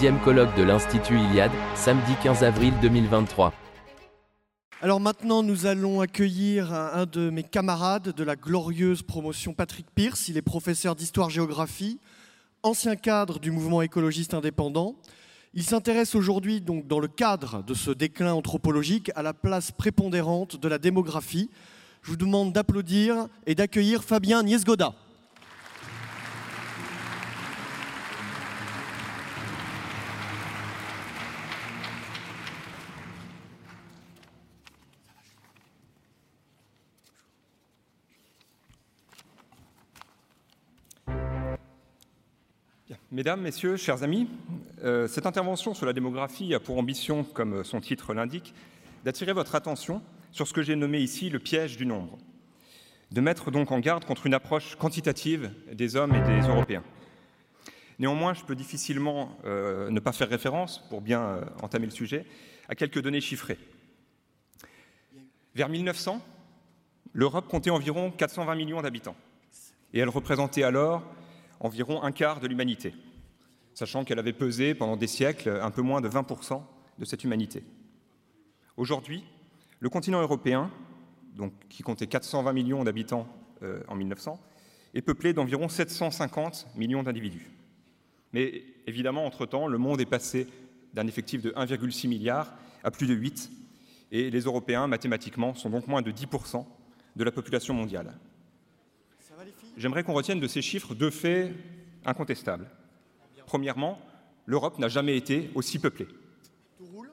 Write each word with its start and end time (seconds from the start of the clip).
de 0.00 0.62
l'Institut 0.62 1.18
Iliade, 1.18 1.52
samedi 1.74 2.14
15 2.22 2.42
avril 2.42 2.72
2023. 2.80 3.52
Alors 4.80 4.98
maintenant, 4.98 5.42
nous 5.42 5.66
allons 5.66 6.00
accueillir 6.00 6.72
un, 6.72 7.04
de 7.04 7.28
mes 7.28 7.42
camarades 7.42 8.14
de 8.14 8.24
la 8.24 8.34
glorieuse 8.34 9.02
promotion 9.02 9.52
Patrick 9.52 9.84
Pierce. 9.94 10.28
Il 10.28 10.38
est 10.38 10.42
professeur 10.42 10.96
d'histoire-géographie, 10.96 11.98
ancien 12.62 12.96
cadre 12.96 13.38
du 13.40 13.50
mouvement 13.50 13.82
écologiste 13.82 14.32
indépendant. 14.32 14.96
Il 15.52 15.64
s'intéresse 15.64 16.14
aujourd'hui, 16.14 16.62
donc, 16.62 16.86
dans 16.86 16.98
le 16.98 17.08
cadre 17.08 17.62
de 17.62 17.74
ce 17.74 17.90
déclin 17.90 18.32
anthropologique, 18.32 19.10
à 19.16 19.22
la 19.22 19.34
place 19.34 19.70
prépondérante 19.70 20.58
de 20.58 20.68
la 20.68 20.78
démographie. 20.78 21.50
Je 22.00 22.12
vous 22.12 22.16
demande 22.16 22.54
d'applaudir 22.54 23.26
et 23.44 23.54
d'accueillir 23.54 24.02
Fabien 24.02 24.44
Niesgoda. 24.44 24.94
Mesdames, 43.12 43.40
Messieurs, 43.40 43.76
chers 43.76 44.04
amis, 44.04 44.28
euh, 44.84 45.08
cette 45.08 45.26
intervention 45.26 45.74
sur 45.74 45.84
la 45.84 45.92
démographie 45.92 46.54
a 46.54 46.60
pour 46.60 46.78
ambition, 46.78 47.24
comme 47.24 47.64
son 47.64 47.80
titre 47.80 48.14
l'indique, 48.14 48.54
d'attirer 49.04 49.32
votre 49.32 49.56
attention 49.56 50.00
sur 50.30 50.46
ce 50.46 50.52
que 50.52 50.62
j'ai 50.62 50.76
nommé 50.76 51.00
ici 51.00 51.28
le 51.28 51.40
piège 51.40 51.76
du 51.76 51.86
nombre, 51.86 52.18
de 53.10 53.20
mettre 53.20 53.50
donc 53.50 53.72
en 53.72 53.80
garde 53.80 54.04
contre 54.04 54.26
une 54.26 54.34
approche 54.34 54.76
quantitative 54.76 55.50
des 55.72 55.96
hommes 55.96 56.14
et 56.14 56.20
des 56.20 56.46
Européens. 56.46 56.84
Néanmoins, 57.98 58.32
je 58.32 58.44
peux 58.44 58.54
difficilement 58.54 59.36
euh, 59.44 59.90
ne 59.90 59.98
pas 59.98 60.12
faire 60.12 60.28
référence, 60.28 60.78
pour 60.88 61.00
bien 61.00 61.20
euh, 61.20 61.44
entamer 61.62 61.86
le 61.86 61.90
sujet, 61.90 62.24
à 62.68 62.76
quelques 62.76 63.02
données 63.02 63.20
chiffrées. 63.20 63.58
Vers 65.56 65.68
1900, 65.68 66.24
l'Europe 67.12 67.48
comptait 67.48 67.70
environ 67.70 68.12
420 68.12 68.54
millions 68.54 68.82
d'habitants, 68.82 69.16
et 69.92 69.98
elle 69.98 70.10
représentait 70.10 70.62
alors 70.62 71.02
environ 71.60 72.02
un 72.02 72.12
quart 72.12 72.40
de 72.40 72.48
l'humanité, 72.48 72.94
sachant 73.74 74.04
qu'elle 74.04 74.18
avait 74.18 74.32
pesé 74.32 74.74
pendant 74.74 74.96
des 74.96 75.06
siècles 75.06 75.60
un 75.62 75.70
peu 75.70 75.82
moins 75.82 76.00
de 76.00 76.08
20% 76.08 76.62
de 76.98 77.04
cette 77.04 77.24
humanité. 77.24 77.62
Aujourd'hui, 78.76 79.24
le 79.78 79.88
continent 79.88 80.20
européen, 80.20 80.70
donc, 81.36 81.52
qui 81.68 81.82
comptait 81.82 82.06
420 82.06 82.52
millions 82.52 82.84
d'habitants 82.84 83.26
euh, 83.62 83.82
en 83.88 83.94
1900, 83.94 84.40
est 84.94 85.02
peuplé 85.02 85.32
d'environ 85.32 85.68
750 85.68 86.66
millions 86.76 87.02
d'individus. 87.02 87.50
Mais 88.32 88.64
évidemment, 88.86 89.26
entre-temps, 89.26 89.68
le 89.68 89.78
monde 89.78 90.00
est 90.00 90.06
passé 90.06 90.46
d'un 90.94 91.06
effectif 91.06 91.42
de 91.42 91.50
1,6 91.52 92.08
milliard 92.08 92.52
à 92.82 92.90
plus 92.90 93.06
de 93.06 93.14
8, 93.14 93.50
et 94.12 94.30
les 94.30 94.40
Européens, 94.40 94.86
mathématiquement, 94.86 95.54
sont 95.54 95.70
donc 95.70 95.86
moins 95.86 96.02
de 96.02 96.10
10% 96.10 96.64
de 97.16 97.24
la 97.24 97.30
population 97.30 97.74
mondiale. 97.74 98.12
J'aimerais 99.76 100.02
qu'on 100.02 100.12
retienne 100.12 100.40
de 100.40 100.46
ces 100.46 100.62
chiffres 100.62 100.94
deux 100.94 101.10
faits 101.10 101.52
incontestables. 102.04 102.68
Premièrement, 103.46 104.00
l'Europe 104.46 104.78
n'a 104.78 104.88
jamais 104.88 105.16
été 105.16 105.50
aussi 105.54 105.78
peuplée. 105.78 106.08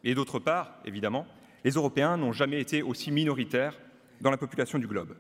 Et 0.04 0.16
d'autre 0.16 0.40
part, 0.40 0.80
évidemment, 0.86 1.26
les 1.64 1.72
Européens 1.72 2.18
n'ont 2.18 2.32
jamais 2.32 2.60
été 2.62 2.82
aussi 2.82 3.12
minoritaires 3.12 3.78
dans 4.22 4.32
la 4.32 4.38
population 4.38 4.80
du 4.80 4.88
globe. 4.88 5.16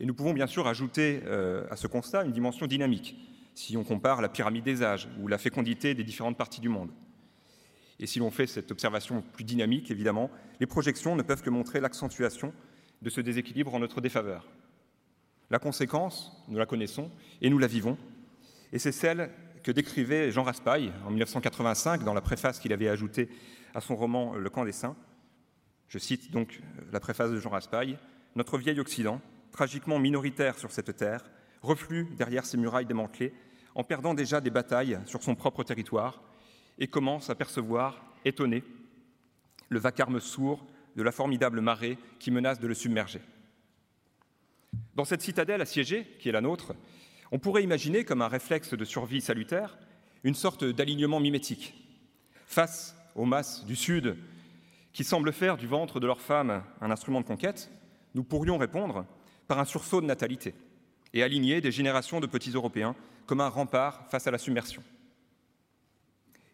Et 0.00 0.06
nous 0.06 0.14
pouvons 0.14 0.32
bien 0.32 0.46
sûr 0.46 0.66
ajouter 0.66 1.22
euh, 1.26 1.66
à 1.70 1.76
ce 1.76 1.86
constat 1.86 2.24
une 2.24 2.32
dimension 2.32 2.66
dynamique, 2.66 3.16
si 3.54 3.76
on 3.76 3.84
compare 3.84 4.20
la 4.20 4.28
pyramide 4.28 4.64
des 4.64 4.82
âges 4.82 5.08
ou 5.20 5.28
la 5.28 5.38
fécondité 5.38 5.94
des 5.94 6.04
différentes 6.04 6.36
parties 6.36 6.60
du 6.60 6.68
monde. 6.68 6.90
Et 8.00 8.06
si 8.06 8.18
l'on 8.18 8.30
fait 8.30 8.46
cette 8.46 8.72
observation 8.72 9.22
plus 9.22 9.44
dynamique, 9.44 9.90
évidemment, 9.90 10.30
les 10.58 10.66
projections 10.66 11.14
ne 11.14 11.22
peuvent 11.22 11.42
que 11.42 11.50
montrer 11.50 11.80
l'accentuation 11.80 12.52
de 13.00 13.10
ce 13.10 13.20
déséquilibre 13.20 13.74
en 13.74 13.78
notre 13.78 14.00
défaveur. 14.00 14.48
La 15.52 15.58
conséquence, 15.58 16.32
nous 16.48 16.56
la 16.56 16.64
connaissons 16.64 17.10
et 17.42 17.50
nous 17.50 17.58
la 17.58 17.66
vivons, 17.66 17.98
et 18.72 18.78
c'est 18.78 18.90
celle 18.90 19.28
que 19.62 19.70
décrivait 19.70 20.32
Jean 20.32 20.44
Raspail 20.44 20.94
en 21.04 21.10
1985 21.10 22.04
dans 22.04 22.14
la 22.14 22.22
préface 22.22 22.58
qu'il 22.58 22.72
avait 22.72 22.88
ajoutée 22.88 23.28
à 23.74 23.82
son 23.82 23.94
roman 23.94 24.34
Le 24.34 24.48
camp 24.48 24.64
des 24.64 24.72
saints. 24.72 24.96
Je 25.88 25.98
cite 25.98 26.30
donc 26.30 26.62
la 26.90 27.00
préface 27.00 27.30
de 27.30 27.38
Jean 27.38 27.50
Raspail 27.50 27.98
Notre 28.34 28.56
vieil 28.56 28.80
Occident, 28.80 29.20
tragiquement 29.50 29.98
minoritaire 29.98 30.58
sur 30.58 30.72
cette 30.72 30.96
terre, 30.96 31.22
reflue 31.60 32.06
derrière 32.16 32.46
ses 32.46 32.56
murailles 32.56 32.86
démantelées, 32.86 33.34
en 33.74 33.84
perdant 33.84 34.14
déjà 34.14 34.40
des 34.40 34.48
batailles 34.48 35.00
sur 35.04 35.22
son 35.22 35.34
propre 35.34 35.64
territoire, 35.64 36.22
et 36.78 36.86
commence 36.86 37.28
à 37.28 37.34
percevoir, 37.34 38.02
étonné, 38.24 38.64
le 39.68 39.78
vacarme 39.78 40.18
sourd 40.18 40.66
de 40.96 41.02
la 41.02 41.12
formidable 41.12 41.60
marée 41.60 41.98
qui 42.18 42.30
menace 42.30 42.58
de 42.58 42.68
le 42.68 42.74
submerger. 42.74 43.20
Dans 44.94 45.04
cette 45.04 45.22
citadelle 45.22 45.62
assiégée, 45.62 46.06
qui 46.18 46.28
est 46.28 46.32
la 46.32 46.40
nôtre, 46.40 46.74
on 47.30 47.38
pourrait 47.38 47.62
imaginer, 47.62 48.04
comme 48.04 48.20
un 48.20 48.28
réflexe 48.28 48.74
de 48.74 48.84
survie 48.84 49.22
salutaire, 49.22 49.78
une 50.22 50.34
sorte 50.34 50.64
d'alignement 50.64 51.18
mimétique. 51.18 51.74
Face 52.46 52.94
aux 53.14 53.24
masses 53.24 53.64
du 53.64 53.76
Sud 53.76 54.16
qui 54.92 55.04
semblent 55.04 55.32
faire 55.32 55.56
du 55.56 55.66
ventre 55.66 56.00
de 56.00 56.06
leurs 56.06 56.20
femmes 56.20 56.62
un 56.82 56.90
instrument 56.90 57.22
de 57.22 57.26
conquête, 57.26 57.70
nous 58.14 58.24
pourrions 58.24 58.58
répondre 58.58 59.06
par 59.48 59.58
un 59.58 59.64
sursaut 59.64 60.02
de 60.02 60.06
natalité 60.06 60.54
et 61.14 61.22
aligner 61.22 61.62
des 61.62 61.72
générations 61.72 62.20
de 62.20 62.26
petits 62.26 62.50
Européens 62.50 62.94
comme 63.26 63.40
un 63.40 63.48
rempart 63.48 64.06
face 64.10 64.26
à 64.26 64.30
la 64.30 64.38
submersion. 64.38 64.82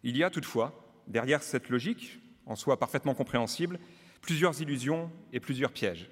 Il 0.05 0.16
y 0.16 0.22
a 0.22 0.31
toutefois, 0.31 0.88
derrière 1.09 1.43
cette 1.43 1.69
logique, 1.69 2.20
en 2.47 2.55
soi 2.55 2.78
parfaitement 2.78 3.15
compréhensible, 3.15 3.81
plusieurs 4.20 4.60
illusions 4.62 5.10
et 5.32 5.41
plusieurs 5.41 5.72
pièges. 5.72 6.09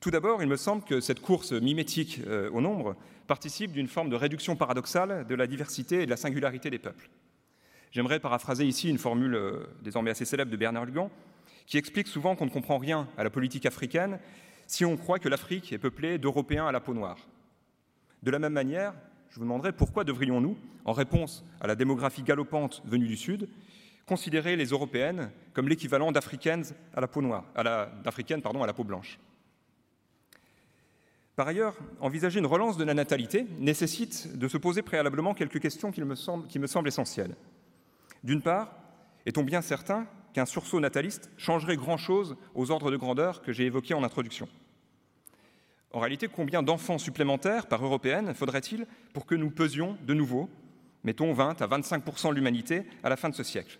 Tout 0.00 0.10
d'abord, 0.10 0.42
il 0.42 0.48
me 0.48 0.56
semble 0.56 0.82
que 0.82 0.98
cette 1.00 1.20
course 1.20 1.52
mimétique 1.52 2.22
euh, 2.26 2.48
au 2.52 2.62
nombre 2.62 2.96
participe 3.26 3.72
d'une 3.72 3.86
forme 3.86 4.08
de 4.08 4.16
réduction 4.16 4.56
paradoxale 4.56 5.26
de 5.26 5.34
la 5.34 5.46
diversité 5.46 6.02
et 6.02 6.04
de 6.06 6.10
la 6.10 6.16
singularité 6.16 6.70
des 6.70 6.78
peuples. 6.78 7.10
J'aimerais 7.92 8.18
paraphraser 8.18 8.64
ici 8.64 8.88
une 8.88 8.96
formule 8.96 9.34
euh, 9.34 9.66
désormais 9.82 10.10
assez 10.10 10.24
célèbre 10.24 10.50
de 10.50 10.56
Bernard 10.56 10.86
Lugan, 10.86 11.10
qui 11.66 11.76
explique 11.76 12.06
souvent 12.06 12.34
qu'on 12.34 12.46
ne 12.46 12.50
comprend 12.50 12.78
rien 12.78 13.08
à 13.18 13.24
la 13.24 13.30
politique 13.30 13.66
africaine 13.66 14.18
si 14.66 14.86
on 14.86 14.96
croit 14.96 15.18
que 15.18 15.28
l'Afrique 15.28 15.70
est 15.70 15.78
peuplée 15.78 16.16
d'Européens 16.16 16.66
à 16.66 16.72
la 16.72 16.80
peau 16.80 16.94
noire. 16.94 17.18
De 18.22 18.30
la 18.30 18.38
même 18.38 18.54
manière, 18.54 18.94
je 19.28 19.34
vous 19.34 19.42
demanderai 19.42 19.72
pourquoi 19.72 20.04
devrions-nous, 20.04 20.56
en 20.86 20.92
réponse 20.92 21.44
à 21.60 21.66
la 21.66 21.74
démographie 21.74 22.22
galopante 22.22 22.80
venue 22.86 23.06
du 23.06 23.18
Sud, 23.18 23.50
considérer 24.06 24.56
les 24.56 24.66
Européennes 24.66 25.30
comme 25.52 25.68
l'équivalent 25.68 26.10
d'Africaines 26.10 26.64
à 26.94 27.02
la 27.02 27.06
peau 27.06 27.20
noire, 27.20 27.44
pardon, 27.52 28.62
à 28.62 28.66
la 28.66 28.72
peau 28.72 28.84
blanche? 28.84 29.18
Par 31.40 31.48
ailleurs, 31.48 31.74
envisager 32.00 32.38
une 32.38 32.44
relance 32.44 32.76
de 32.76 32.84
la 32.84 32.92
natalité 32.92 33.46
nécessite 33.60 34.36
de 34.36 34.46
se 34.46 34.58
poser 34.58 34.82
préalablement 34.82 35.32
quelques 35.32 35.58
questions 35.58 35.90
qui 35.90 36.02
me 36.02 36.14
semblent, 36.14 36.86
essentielles. 36.86 37.34
D'une 38.22 38.42
part, 38.42 38.74
est-on 39.24 39.42
bien 39.42 39.62
certain 39.62 40.06
qu'un 40.34 40.44
sursaut 40.44 40.80
nataliste 40.80 41.30
changerait 41.38 41.78
grand-chose 41.78 42.36
aux 42.54 42.70
ordres 42.70 42.90
de 42.90 42.98
grandeur 42.98 43.40
que 43.40 43.54
j'ai 43.54 43.64
évoqués 43.64 43.94
en 43.94 44.04
introduction? 44.04 44.50
En 45.94 46.00
réalité, 46.00 46.28
combien 46.28 46.62
d'enfants 46.62 46.98
supplémentaires 46.98 47.68
par 47.68 47.82
européenne 47.82 48.34
faudrait-il 48.34 48.86
pour 49.14 49.24
que 49.24 49.34
nous 49.34 49.48
pesions 49.48 49.96
de 50.06 50.12
nouveau, 50.12 50.50
mettons 51.04 51.32
20 51.32 51.62
à 51.62 51.66
25% 51.66 52.28
de 52.28 52.34
l'humanité 52.34 52.82
à 53.02 53.08
la 53.08 53.16
fin 53.16 53.30
de 53.30 53.34
ce 53.34 53.44
siècle? 53.44 53.78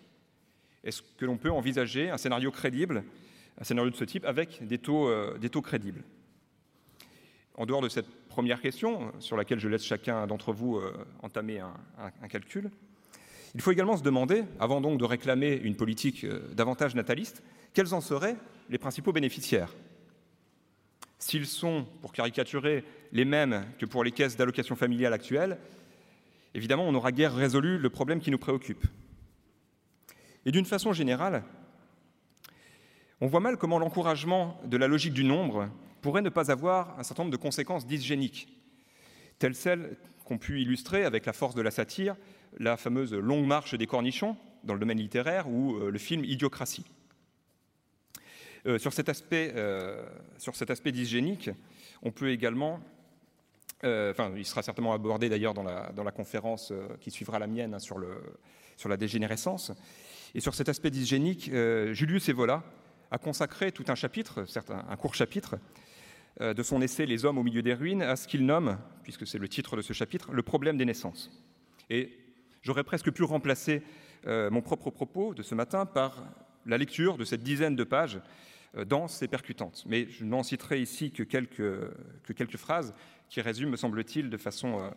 Est-ce 0.83 1.03
que 1.19 1.27
l'on 1.27 1.37
peut 1.37 1.51
envisager 1.51 2.09
un 2.09 2.17
scénario 2.17 2.53
crédible, 2.53 3.05
un 3.61 3.65
scénario 3.65 3.91
de 3.91 3.97
ce 3.97 4.05
type, 4.05 4.25
avec 4.25 4.67
des 4.67 4.79
taux, 4.79 5.11
euh, 5.11 5.37
des 5.37 5.51
taux 5.51 5.61
crédibles? 5.61 6.03
En 7.61 7.67
dehors 7.67 7.83
de 7.83 7.91
cette 7.91 8.09
première 8.29 8.63
question, 8.63 9.13
sur 9.19 9.37
laquelle 9.37 9.61
je 9.61 9.69
laisse 9.69 9.85
chacun 9.85 10.27
d'entre 10.27 10.51
vous 10.51 10.79
euh, 10.79 10.95
entamer 11.23 11.61
un, 11.61 12.29
calcul, 12.29 12.71
il 13.55 13.61
faut 13.61 13.71
également 13.71 13.99
se 13.99 14.03
demander, 14.03 14.45
avant 14.59 14.81
donc 14.81 14.99
de 14.99 15.05
réclamer 15.05 15.61
une 15.63 15.77
politique 15.77 16.25
euh, 16.25 16.41
davantage 16.55 16.95
nataliste, 16.95 17.43
quels 17.75 17.93
en 17.93 18.01
seraient 18.01 18.37
les 18.71 18.79
principaux 18.79 19.13
bénéficiaires? 19.13 19.75
S'ils 21.19 21.45
sont, 21.45 21.85
pour 22.01 22.15
caricaturer, 22.15 22.83
les 23.13 23.27
mêmes 23.27 23.67
que 23.79 23.85
pour 23.85 24.05
les 24.05 24.13
caisses 24.13 24.39
d'allocation 24.39 24.75
familiale 24.75 25.13
actuelles, 25.13 25.59
évidemment, 26.55 26.89
on 26.89 26.93
n'aura 26.93 27.13
guère 27.13 27.35
résolu 27.35 27.77
le 27.77 27.91
problème 27.91 28.21
qui 28.21 28.31
nous 28.31 28.39
préoccupe. 28.39 28.87
Et 30.47 30.51
d'une 30.51 30.65
façon 30.65 30.95
générale, 30.95 31.45
on 33.21 33.27
voit 33.27 33.41
mal 33.41 33.59
comment 33.59 33.79
l'encouragement 33.79 34.59
de 34.65 34.79
la 34.79 34.89
logique 34.89 35.13
du 35.13 35.25
nombre 35.25 35.69
pourrait 36.01 36.23
ne 36.23 36.29
pas 36.29 36.51
avoir 36.51 36.99
un 36.99 37.03
certain 37.03 37.23
nombre 37.23 37.33
de 37.33 37.43
conséquences 37.43 37.87
dysgéniques, 37.87 38.49
telles 39.39 39.55
celles 39.55 39.97
qu'ont 40.25 40.39
pu 40.39 40.61
illustrer 40.61 41.05
avec 41.05 41.27
la 41.27 41.33
force 41.33 41.55
de 41.55 41.63
la 41.63 41.71
satire 41.71 42.17
la 42.59 42.77
fameuse 42.77 43.13
longue 43.15 43.47
marche 43.47 43.75
des 43.75 43.87
cornichons 43.87 44.37
dans 44.65 44.75
le 44.75 44.81
domaine 44.81 44.99
littéraire 44.99 45.49
ou 45.49 45.77
euh, 45.77 45.91
le 45.91 45.99
film 45.99 46.25
Idiocratie. 46.25 46.85
Euh, 48.67 48.79
sur, 48.79 48.93
cet 48.93 49.09
aspect, 49.09 49.53
euh, 49.57 50.05
sur 50.39 50.57
cet 50.57 50.71
aspect 50.71 50.93
dysgénique, 50.93 51.51
on 52.03 52.11
peut 52.11 52.31
également 52.31 52.81
enfin, 53.83 54.33
il 54.37 54.45
sera 54.45 54.63
certainement 54.63 54.93
abordé 54.93 55.31
d'ailleurs 55.31 55.55
dans 55.55 55.63
la, 55.63 55.91
dans 55.93 56.05
la, 56.05 56.11
conférence 56.11 56.71
qui 57.01 57.11
suivra 57.11 57.39
la 57.39 57.47
mienne 57.47 57.73
hein, 57.73 57.79
sur, 57.79 57.97
le, 57.97 58.09
sur, 58.77 58.91
la 58.91 58.99
dégénérescence. 58.99 59.73
Et 60.35 60.41
sur 60.41 60.55
cet 60.55 60.69
aspect 60.69 60.91
dysgénique, 60.91 61.51
Julius 61.93 62.29
Evola 62.29 62.63
a 63.11 63.17
consacré 63.17 63.73
tout 63.73 63.87
un 63.89 63.95
chapitre, 63.95 64.45
certes 64.45 64.71
un, 64.71 64.97
court 64.97 65.15
chapitre, 65.15 65.57
de 66.39 66.63
son 66.63 66.81
essai 66.81 67.07
Les 67.07 67.25
hommes 67.25 67.39
au 67.39 67.43
milieu 67.43 67.63
des 67.63 67.75
ruines 67.75 68.03
à 68.03 68.17
ce 68.17 68.29
qu'il 68.29 68.47
nomme, 68.47 68.79
puisque 69.03 69.27
c'est 69.27 69.39
le 69.39 69.49
titre 69.49 69.77
de 69.77 69.83
ce 69.83 69.93
chapitre, 69.93 70.33
le 70.33 70.43
problème 70.43 70.77
des 70.77 70.85
naissances. 70.85 71.31
Et 71.91 72.17
j'aurais 72.63 72.85
presque 72.85 73.11
pu 73.11 73.25
remplacer 73.25 73.83
euh, 74.27 74.51
mon 74.51 74.63
propre 74.63 74.91
propos 74.91 75.35
de 75.35 75.43
ce 75.43 75.55
matin 75.55 75.87
par 75.87 76.23
la 76.67 76.79
lecture 76.79 77.17
de 77.17 77.25
cette 77.25 77.43
dizaine 77.43 77.77
de 77.77 77.85
pages 77.85 78.21
denses 78.87 79.23
et 79.23 79.29
percutantes. 79.29 79.85
Mais 79.87 80.09
je 80.09 80.25
n'en 80.25 80.43
citerai 80.43 80.81
ici 80.81 81.11
que 81.11 81.23
quelques, 81.23 81.57
que 81.57 82.33
quelques 82.33 82.57
phrases 82.57 82.95
qui 83.31 83.41
résume, 83.41 83.71
me 83.71 83.77
semble-t-il, 83.77 84.29
de 84.29 84.37
façon 84.37 84.81
euh, 84.81 84.91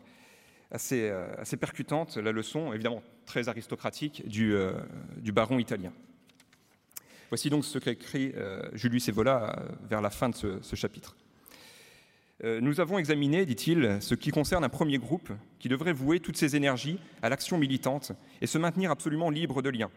assez, 0.71 1.09
euh, 1.09 1.57
percutante 1.59 2.18
la 2.18 2.31
leçon, 2.31 2.74
évidemment 2.74 3.03
très 3.25 3.47
aristocratique, 3.47 4.27
du, 4.27 4.53
euh, 4.53 4.74
baron 5.31 5.59
italien. 5.59 5.94
Voici 7.29 7.50
donc 7.50 7.65
ce 7.65 7.79
qu'écrit 7.79 8.33
Julius 8.74 9.09
Evola 9.09 9.65
vers 9.89 10.01
la 10.01 10.12
fin 10.12 10.29
de 10.29 10.59
ce 10.62 10.75
chapitre. 10.75 11.15
Nous 12.41 12.80
avons 12.80 12.97
examiné, 12.97 13.45
dit-il, 13.45 13.97
ce 14.01 14.15
qui 14.15 14.31
concerne 14.31 14.63
un 14.63 14.69
premier 14.69 14.97
groupe 14.97 15.31
qui 15.59 15.69
devrait 15.69 15.94
vouer 15.94 16.19
toutes 16.19 16.35
ses 16.35 16.56
énergies 16.56 17.00
à 17.21 17.30
l'action 17.30 17.57
militante 17.57 18.12
et 18.41 18.47
se 18.47 18.57
maintenir 18.57 18.91
absolument 18.91 19.30
libre 19.30 19.62
de 19.62 19.69
liens, 19.69 19.91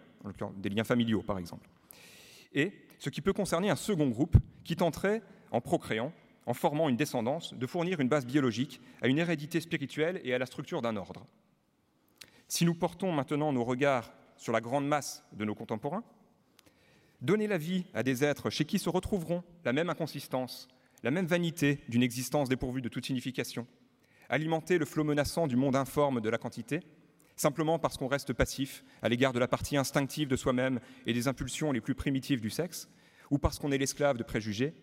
des 0.56 0.68
liens 0.68 0.84
familiaux 0.84 1.22
par 1.22 1.38
exemple. 1.38 1.68
Et 2.52 2.72
ce 2.98 3.10
qui 3.10 3.20
peut 3.20 3.32
concerner 3.32 3.70
un 3.70 3.76
second 3.76 4.08
groupe 4.08 4.36
qui 4.64 4.76
tenterait, 4.76 5.22
en 5.50 5.60
procréant, 5.60 6.12
en 6.46 6.54
formant 6.54 6.88
une 6.88 6.96
descendance, 6.96 7.54
de 7.54 7.66
fournir 7.66 8.00
une 8.00 8.08
base 8.08 8.26
biologique 8.26 8.80
à 9.02 9.08
une 9.08 9.18
hérédité 9.18 9.60
spirituelle 9.60 10.20
et 10.22 10.32
à 10.32 10.38
la 10.38 10.46
structure 10.46 10.82
d'un 10.82 10.96
ordre. 10.96 11.26
Si 12.48 12.64
nous 12.64 12.74
portons 12.74 13.10
maintenant 13.10 13.52
nos 13.52 13.64
regards 13.64 14.12
sur 14.36 14.52
la 14.52 14.60
grande 14.60 14.86
masse 14.86 15.24
de 15.32 15.44
nos 15.44 15.54
contemporains, 15.54 16.04
donner 17.20 17.48
la 17.48 17.58
vie 17.58 17.86
à 17.94 18.02
des 18.02 18.22
êtres 18.22 18.50
chez 18.50 18.64
qui 18.64 18.78
se 18.78 18.88
retrouveront 18.88 19.42
la 19.64 19.72
même 19.72 19.90
inconsistance, 19.90 20.68
la 21.02 21.10
même 21.10 21.26
vanité 21.26 21.80
d'une 21.88 22.02
existence 22.02 22.48
dépourvue 22.48 22.82
de 22.82 22.88
toute 22.88 23.06
signification, 23.06 23.66
alimenter 24.28 24.78
le 24.78 24.84
flot 24.84 25.04
menaçant 25.04 25.46
du 25.46 25.56
monde 25.56 25.76
informe 25.76 26.20
de 26.20 26.28
la 26.28 26.38
quantité, 26.38 26.80
simplement 27.36 27.78
parce 27.78 27.96
qu'on 27.96 28.08
reste 28.08 28.32
passif 28.32 28.84
à 29.02 29.08
l'égard 29.08 29.32
de 29.32 29.38
la 29.38 29.48
partie 29.48 29.76
instinctive 29.76 30.28
de 30.28 30.36
soi-même 30.36 30.80
et 31.06 31.12
des 31.12 31.28
impulsions 31.28 31.72
les 31.72 31.80
plus 31.80 31.94
primitives 31.94 32.40
du 32.40 32.50
sexe, 32.50 32.88
ou 33.30 33.38
parce 33.38 33.58
qu'on 33.58 33.72
est 33.72 33.78
l'esclave 33.78 34.16
de 34.16 34.22
préjugés, 34.22 34.74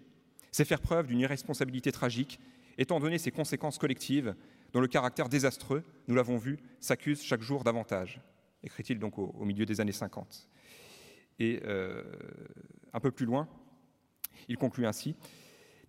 c'est 0.52 0.66
faire 0.66 0.82
preuve 0.82 1.08
d'une 1.08 1.20
irresponsabilité 1.20 1.92
tragique, 1.92 2.40
étant 2.78 3.00
donné 3.00 3.18
ses 3.18 3.32
conséquences 3.32 3.78
collectives, 3.78 4.36
dont 4.72 4.82
le 4.82 4.88
caractère 4.88 5.30
désastreux, 5.30 5.84
nous 6.08 6.16
l'avons 6.16 6.38
vu, 6.38 6.60
s'accuse 6.80 7.22
chaque 7.22 7.42
jour 7.42 7.64
davantage, 7.64 8.22
écrit-il 8.64 9.00
donc 9.00 9.18
au, 9.18 9.46
milieu 9.46 9.66
des 9.66 9.82
années 9.82 9.92
50. 9.92 10.50
Et 11.40 11.62
euh, 11.66 12.04
un 12.94 13.00
peu 13.00 13.12
plus 13.12 13.26
loin, 13.26 13.48
il 14.48 14.58
conclut 14.58 14.86
ainsi 14.86 15.16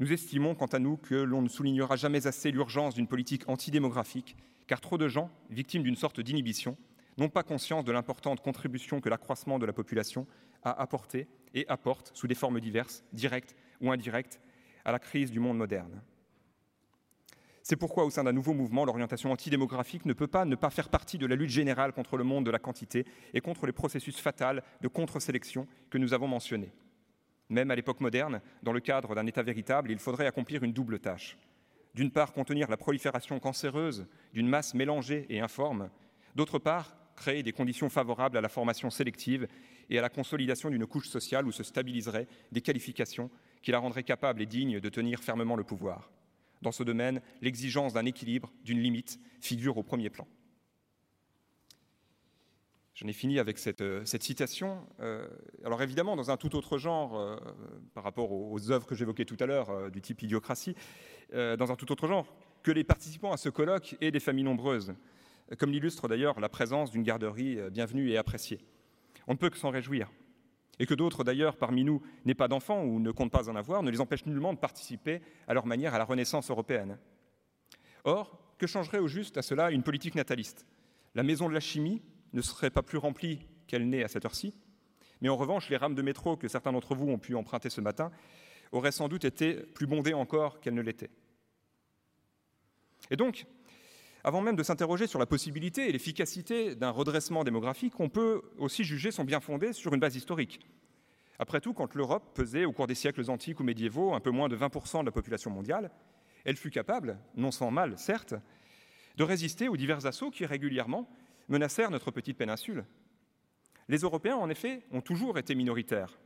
Nous 0.01 0.13
estimons, 0.13 0.55
quant 0.55 0.67
à 0.67 0.79
nous, 0.79 0.97
que 0.97 1.15
l'on 1.15 1.43
ne 1.43 1.49
soulignera 1.49 1.95
jamais 1.97 2.27
assez 2.27 2.51
l'urgence 2.51 2.95
d'une 2.95 3.07
politique 3.07 3.49
antidémographique, 3.49 4.37
car 4.67 4.81
trop 4.81 4.99
de 4.99 5.07
gens, 5.07 5.31
victimes 5.51 5.85
d'une 5.85 5.95
sorte 5.95 6.21
d'inhibition, 6.21 6.77
n'ont 7.17 7.29
pas 7.29 7.45
conscience 7.45 7.85
de 7.85 7.93
l'importante 7.93 8.41
contribution 8.41 9.01
que 9.01 9.09
l'accroissement 9.09 9.61
de 9.61 9.67
la 9.67 9.73
population 9.73 10.27
a 10.65 10.81
apporté 10.81 11.29
et 11.55 11.65
apporte 11.69 12.11
sous 12.15 12.27
des 12.27 12.35
formes 12.35 12.61
diverses, 12.61 13.05
directes 13.13 13.55
ou 13.81 13.93
indirectes, 13.93 14.41
à 14.85 14.91
la 14.91 14.99
crise 14.99 15.31
du 15.31 15.39
monde 15.39 15.59
moderne. 15.59 16.03
C'est 17.63 17.77
pourquoi, 17.77 18.05
au 18.05 18.11
sein 18.11 18.25
d'un 18.25 18.33
nouveau 18.33 18.53
mouvement, 18.53 18.85
l'orientation 18.85 19.33
antidémographique 19.33 20.05
ne 20.05 20.13
peut 20.13 20.27
pas 20.27 20.45
ne 20.45 20.57
pas 20.57 20.69
faire 20.69 20.91
partie 20.91 21.17
de 21.17 21.27
la 21.27 21.37
lutte 21.37 21.51
générale 21.51 21.93
contre 21.93 22.19
le 22.19 22.25
monde 22.25 22.45
de 22.45 22.51
la 22.51 22.59
quantité 22.59 23.07
et 23.33 23.41
contre 23.41 23.65
les 23.65 23.73
processus 23.73 24.19
fatals 24.19 24.63
de 24.83 24.89
contre-sélection 24.89 25.67
que 25.89 25.97
nous 25.97 26.13
avons 26.13 26.29
mentionnés. 26.29 26.73
Même 27.49 27.71
à 27.71 27.77
l'époque 27.77 28.01
moderne, 28.01 28.41
dans 28.63 28.73
le 28.73 28.81
cadre 28.81 29.15
d'un 29.15 29.27
État 29.27 29.43
véritable, 29.43 29.91
il 29.91 29.99
faudrait 29.99 30.27
accomplir 30.27 30.63
une 30.63 30.73
double 30.73 30.99
tâche. 30.99 31.37
D'une 31.95 32.11
part, 32.11 32.33
contenir 32.33 32.69
la 32.69 32.77
prolifération 32.77 33.39
cancéreuse 33.39 34.07
d'une 34.33 34.49
masse 34.49 34.75
mélangée 34.75 35.27
et 35.29 35.41
informe, 35.41 35.91
d'autre 36.35 36.59
part, 36.59 36.97
créer 37.15 37.43
des 37.43 37.53
conditions 37.53 37.89
favorables 37.89 38.37
à 38.37 38.41
la 38.41 38.49
formation 38.49 38.91
sélective 38.91 39.47
et 39.91 39.99
à 39.99 40.03
la 40.03 40.09
consolidation 40.09 40.71
d'une 40.71 40.87
couche 40.87 41.09
sociale 41.09 41.47
où 41.47 41.53
se 41.53 41.63
stabiliseraient 41.63 42.27
des 42.51 42.61
qualifications 42.61 43.31
qui 43.63 43.71
la 43.71 43.79
rendrait 43.79 44.03
capable 44.03 44.43
et 44.43 44.47
digne 44.47 44.81
de 44.81 44.89
tenir 44.89 45.21
fermement 45.21 45.57
le 45.57 45.65
pouvoir. 45.65 46.11
Dans 46.63 46.73
ce 46.73 46.83
domaine, 46.83 47.21
l'exigence 47.41 47.93
d'un 47.93 48.07
équilibre, 48.07 48.53
d'une 48.65 48.81
limite, 48.81 49.21
figure 49.41 49.77
au 49.77 49.83
premier 49.83 50.11
plan. 50.11 50.27
J'en 52.95 53.09
ai 53.09 53.13
fini 53.13 53.41
avec 53.41 53.59
cette, 53.59 53.81
euh, 53.81 54.05
citation. 54.05 54.87
Euh, 55.01 55.27
alors 55.65 55.83
évidemment, 55.83 56.15
dans 56.15 56.31
un 56.31 56.37
tout 56.37 56.55
autre 56.55 56.79
genre, 56.79 57.19
euh, 57.19 57.37
par 57.93 58.05
rapport 58.05 58.31
aux, 58.31 58.71
œuvres 58.71 58.87
que 58.87 58.95
j'évoquais 58.95 59.25
tout 59.25 59.37
à 59.41 59.47
l'heure, 59.47 59.91
du 59.91 60.01
type 60.01 60.23
idiocratie, 60.23 60.77
dans 61.33 61.73
un 61.73 61.75
tout 61.75 61.91
autre 61.91 62.07
genre, 62.07 62.33
que 62.63 62.71
les 62.71 62.85
participants 62.85 63.33
à 63.33 63.37
ce 63.37 63.49
colloque 63.49 63.97
aient 64.01 64.13
des 64.13 64.21
familles 64.21 64.45
nombreuses, 64.45 64.95
comme 65.59 65.73
l'illustre 65.73 66.07
d'ailleurs 66.07 66.39
la 66.39 66.49
présence 66.49 66.93
d'une 66.93 67.03
garderie 67.03 67.59
bienvenue 67.73 68.11
et 68.11 68.17
appréciée. 68.17 68.61
On 69.27 69.33
ne 69.33 69.39
peut 69.39 69.51
que 69.51 69.59
s'en 69.59 69.71
réjouir 69.71 70.13
et 70.79 70.87
que 70.87 70.95
d'autres 70.95 71.25
d'ailleurs 71.25 71.57
parmi 71.57 71.83
nous 71.83 72.01
n'aient 72.25 72.35
pas 72.35 72.47
d'enfants 72.47 72.85
ou 72.85 73.01
ne 73.01 73.11
comptent 73.11 73.33
pas 73.33 73.49
en 73.49 73.57
avoir, 73.57 73.83
ne 73.83 73.91
les 73.91 74.01
empêche 74.01 74.27
nullement 74.27 74.53
de 74.53 74.59
participer 74.59 75.21
à 75.49 75.55
leur 75.55 75.67
manière 75.67 75.95
à 75.95 75.99
la 75.99 76.05
renaissance 76.05 76.51
européenne. 76.51 76.99
Or, 78.05 78.39
que 78.59 78.69
changerait 78.69 78.99
au 78.99 79.09
juste 79.09 79.37
à 79.37 79.43
cela 79.43 79.73
une 79.73 79.83
politique 79.83 80.15
nataliste? 80.15 80.65
La 81.17 81.25
maison 81.25 81.49
de 81.49 81.55
la 81.55 81.61
chimie 81.61 82.03
ne 82.35 82.43
serait 82.43 82.71
pas 82.71 82.83
plus 82.83 82.99
remplie 82.99 83.47
qu'elle 83.67 83.89
n'est 83.89 84.05
à 84.05 84.09
cette 84.09 84.25
heure-ci, 84.25 84.55
mais 85.21 85.29
en 85.29 85.37
revanche, 85.37 85.71
les 85.71 85.77
rames 85.77 85.95
de 85.95 86.03
métro 86.03 86.37
que 86.37 86.49
certains 86.49 86.73
d'entre 86.73 86.95
vous 86.95 87.09
ont 87.09 87.19
pu 87.19 87.35
emprunter 87.35 87.71
ce 87.71 87.81
matin 87.81 88.11
auraient 88.73 88.93
sans 88.93 89.09
doute 89.09 89.25
été 89.25 89.55
plus 89.55 89.87
bondées 89.87 90.13
encore 90.13 90.61
qu'elles 90.61 90.75
ne 90.75 90.83
l'étaient. 90.83 91.11
Et 93.11 93.17
donc, 93.17 93.47
avant 94.25 94.41
même 94.41 94.57
de 94.57 94.63
s'interroger 94.63 95.07
sur 95.07 95.19
la 95.19 95.27
possibilité 95.27 95.89
et 95.89 95.93
l'efficacité 95.93 96.75
d'un 96.75 96.91
redressement 96.91 97.45
démographique, 97.45 98.01
on 98.01 98.09
peut 98.09 98.43
aussi 98.59 98.85
juger 98.85 99.11
son 99.11 99.25
bien 99.25 99.41
fondé 99.41 99.73
sur 99.73 99.95
une 99.95 100.01
base 100.01 100.17
historique. 100.17 100.61
Après 101.39 101.61
tout, 101.61 101.75
quand 101.75 101.95
l'Europe 101.95 102.35
pesait 102.35 102.65
au 102.65 102.73
cours 102.73 102.87
des 102.87 102.95
siècles 102.95 103.31
antiques 103.31 103.61
ou 103.61 103.65
médiévaux 103.65 104.15
un 104.15 104.21
peu 104.21 104.31
moins 104.31 104.49
de 104.49 104.57
20% 104.57 105.01
de 105.01 105.07
la 105.07 105.13
population 105.13 105.51
mondiale, 105.51 105.91
elle 106.45 106.57
fut 106.57 106.71
capable, 106.71 107.19
non 107.37 107.51
sans 107.51 107.71
mal 107.71 107.99
certes, 107.99 108.35
de 109.17 109.25
résister 109.25 109.69
aux 109.69 109.77
divers 109.77 110.07
assauts 110.07 110.31
qui 110.31 110.47
régulièrement 110.47 111.09
menacèrent 111.49 111.91
notre 111.91 112.11
petite 112.11 112.37
péninsule. 112.37 112.85
Les 113.89 113.99
Européens, 113.99 114.37
en 114.37 114.49
effet, 114.49 114.83
ont 114.93 115.01
toujours 115.01 115.39
été 115.39 115.55
minoritaires. 115.55 116.19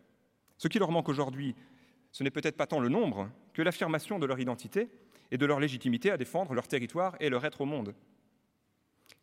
Ce 0.58 0.68
qui 0.68 0.78
leur 0.78 0.90
manque 0.90 1.08
aujourd'hui, 1.08 1.54
ce 2.12 2.22
n'est 2.22 2.30
peut-être 2.30 2.56
pas 2.56 2.66
tant 2.66 2.80
le 2.80 2.88
nombre 2.88 3.30
que 3.52 3.62
l'affirmation 3.62 4.18
de 4.18 4.26
leur 4.26 4.38
identité 4.38 4.88
et 5.30 5.38
de 5.38 5.46
leur 5.46 5.60
légitimité 5.60 6.10
à 6.10 6.16
défendre 6.16 6.54
leur 6.54 6.68
territoire 6.68 7.16
et 7.20 7.28
leur 7.28 7.44
être 7.44 7.60
au 7.60 7.66
monde. 7.66 7.94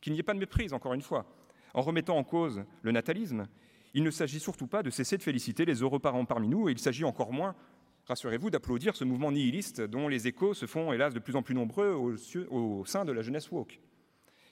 Qu'il 0.01 0.13
n'y 0.13 0.19
ait 0.19 0.23
pas 0.23 0.33
de 0.33 0.39
méprise, 0.39 0.73
encore 0.73 0.93
une 0.93 1.01
fois. 1.01 1.25
En 1.73 1.81
remettant 1.81 2.17
en 2.17 2.23
cause 2.23 2.63
le 2.83 2.91
natalisme, 2.91 3.47
il 3.93 4.03
ne 4.03 4.11
s'agit 4.11 4.39
surtout 4.39 4.67
pas 4.67 4.83
de 4.83 4.89
cesser 4.89 5.17
de 5.17 5.23
féliciter 5.23 5.65
les 5.65 5.81
heureux 5.81 5.99
parents 5.99 6.25
parmi 6.25 6.47
nous, 6.47 6.69
et 6.69 6.73
il 6.73 6.79
s'agit 6.79 7.05
encore 7.05 7.31
moins, 7.31 7.55
rassurez-vous, 8.05 8.49
d'applaudir 8.49 8.95
ce 8.95 9.03
mouvement 9.03 9.31
nihiliste 9.31 9.81
dont 9.81 10.07
les 10.07 10.27
échos 10.27 10.53
se 10.53 10.65
font, 10.65 10.93
hélas, 10.93 11.13
de 11.13 11.19
plus 11.19 11.35
en 11.35 11.41
plus 11.41 11.55
nombreux 11.55 11.91
au, 11.91 12.15
au 12.51 12.85
sein 12.85 13.05
de 13.05 13.11
la 13.11 13.21
jeunesse 13.21 13.49
woke 13.51 13.79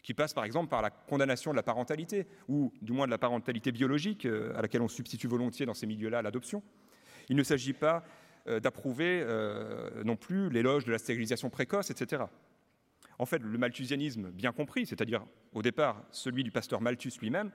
qui 0.04 0.14
passe 0.14 0.34
par 0.34 0.44
exemple 0.44 0.70
par 0.70 0.82
la 0.82 0.90
condamnation 0.92 1.52
de 1.52 1.56
la 1.56 1.64
parentalité, 1.64 2.28
ou 2.48 2.72
du 2.82 2.92
moins 2.92 3.06
de 3.06 3.12
la 3.12 3.18
parentalité 3.18 3.72
biologique, 3.72 4.26
euh, 4.26 4.56
à 4.56 4.62
laquelle 4.62 4.82
on 4.82 4.90
substitue 4.90 5.28
volontiers 5.28 5.66
dans 5.66 5.74
ces 5.74 5.88
milieux-là 5.88 6.22
l'adoption. 6.22 6.62
Il 7.30 7.38
ne 7.38 7.44
s'agit 7.44 7.74
pas 7.74 8.04
euh, 8.48 8.60
d'approuver 8.60 9.22
euh, 9.24 10.04
non 10.04 10.18
plus 10.18 10.50
l'éloge 10.50 10.84
de 10.84 10.92
la 10.92 10.98
stérilisation 10.98 11.50
précoce, 11.50 11.90
etc. 11.90 12.24
En 13.18 13.26
fait, 13.26 13.42
le 13.42 13.58
malthusianisme 13.58 14.30
bien 14.32 14.52
compris, 14.52 14.86
c'est-à-dire 14.86 15.26
au 15.54 15.62
départ 15.62 16.04
celui 16.12 16.44
du 16.44 16.52
pasteur 16.52 16.82
Malthus 16.82 17.14
lui-même, 17.22 17.52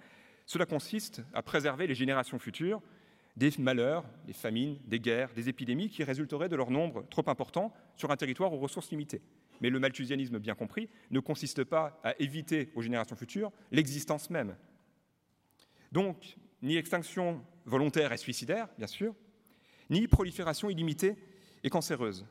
cela 0.47 0.65
consiste 0.65 1.23
à 1.35 1.43
préserver 1.43 1.87
les 1.87 1.95
générations 1.95 2.39
futures 2.39 2.81
des 3.37 3.51
malheurs, 3.59 4.05
des 4.27 4.33
famines, 4.33 4.79
des 4.87 4.99
guerres, 4.99 5.31
des 5.35 5.49
épidémies 5.49 5.91
qui 5.91 6.03
résulteraient 6.03 6.49
de 6.49 6.57
leur 6.57 6.71
nombre 6.71 7.05
trop 7.11 7.23
important 7.29 7.73
sur 7.95 8.11
un 8.11 8.17
territoire 8.17 8.53
aux 8.53 8.59
ressources 8.59 8.91
limitées. 8.91 9.21
Mais 9.61 9.71
le 9.71 9.79
malthusianisme 9.79 10.39
bien 10.39 10.55
compris 10.55 10.89
ne 11.11 11.21
consiste 11.21 11.65
pas 11.65 12.01
à 12.05 12.15
éviter 12.21 12.71
aux 12.75 12.83
générations 12.83 13.17
futures 13.17 13.53
l'existence 13.73 14.31
même. 14.31 14.57
Donc, 15.93 16.37
ni 16.63 16.77
extinction 16.77 17.43
volontaire 17.65 18.13
et 18.13 18.17
suicidaire, 18.17 18.69
bien 18.79 18.87
sûr, 18.87 19.15
ni 19.91 20.07
prolifération 20.07 20.71
illimitée 20.71 21.17
et 21.63 21.71
cancéreuse. 21.71 22.27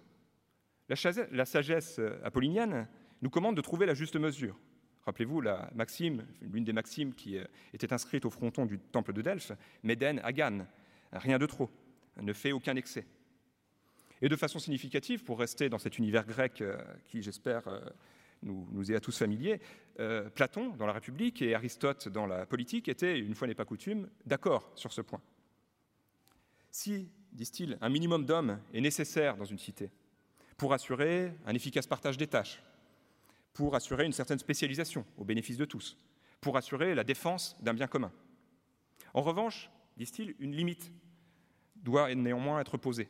La, 0.90 1.46
sagesse 1.46 2.00
euh, 2.00 2.20
apollinienne 2.24 2.88
nous 3.22 3.30
commande 3.30 3.58
de 3.58 3.62
trouver 3.62 3.86
la 3.86 3.94
juste 3.94 4.16
mesure. 4.16 4.58
Rappelez-vous 5.06 5.42
la 5.42 5.70
maxime, 5.76 6.26
l'une 6.42 6.64
des 6.64 6.74
maximes 6.74 7.14
qui 7.14 7.38
euh, 7.38 7.44
était 7.74 7.94
inscrite 7.94 8.26
au 8.26 8.30
fronton 8.30 8.66
du 8.66 8.80
temple 8.80 9.14
de 9.14 9.22
Delphes, 9.22 9.52
Méden 9.84 10.20
Agan, 10.24 10.66
rien 11.12 11.40
de 11.40 11.46
trop, 11.46 11.70
ne 12.22 12.34
fait 12.34 12.52
aucun 12.52 12.76
excès. 12.76 13.06
Et 14.22 14.30
de 14.30 14.36
façon 14.36 14.60
significative, 14.60 15.24
pour 15.24 15.40
rester 15.40 15.70
dans 15.70 15.78
cet 15.78 15.98
univers 15.98 16.26
grec 16.26 16.62
euh, 16.62 16.78
qui, 17.06 17.22
j'espère, 17.22 17.64
nous, 18.44 18.68
nous 18.72 18.92
est 18.92 18.96
à 18.96 19.00
tous 19.00 19.18
familier, 19.18 19.60
euh, 20.00 20.30
Platon 20.30 20.70
dans 20.76 20.86
la 20.86 20.94
République 20.94 21.42
et 21.42 21.56
Aristote 21.56 22.08
dans 22.08 22.26
la 22.26 22.46
politique 22.46 22.88
étaient, 22.88 23.20
une 23.20 23.36
fois 23.36 23.48
n'est 23.48 23.56
pas 23.56 23.66
coutume, 23.66 24.10
d'accord 24.26 24.72
sur 24.76 24.92
ce 24.92 25.02
point. 25.02 25.22
Si, 26.72 27.10
disent-ils, 27.32 27.78
un 27.82 27.90
minimum 27.90 28.26
d'hommes 28.26 28.60
est 28.74 28.82
nécessaire 28.82 29.38
dans 29.38 29.46
une 29.46 29.58
cité 29.58 29.90
pour 30.58 30.74
assurer 30.74 31.34
un 31.46 31.54
efficace 31.54 31.88
partage 31.88 32.18
des 32.18 32.28
tâches, 32.28 32.62
pour 33.54 33.76
assurer 33.76 34.06
une 34.06 34.14
certaine 34.14 34.40
spécialisation 34.40 35.06
au 35.18 35.24
bénéfice 35.24 35.58
de 35.58 35.66
tous, 35.66 35.98
pour 36.42 36.58
assurer 36.58 36.96
la 36.96 37.04
défense 37.04 37.56
d'un 37.62 37.74
bien 37.74 37.88
commun. 37.88 38.12
En 39.14 39.22
revanche, 39.22 39.70
disent-ils, 39.98 40.36
une 40.40 40.56
limite 40.56 40.92
doit 41.76 42.14
néanmoins 42.14 42.60
être 42.60 42.78
posée. 42.78 43.08